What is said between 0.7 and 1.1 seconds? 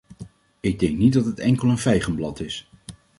denk